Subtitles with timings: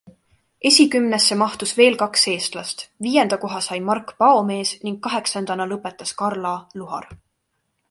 [0.69, 7.09] Esikümnesse mahtus veel kaks eestlast- viienda koha sai Mark Paomees ning kaheksandana lõpetas Karla Luhar.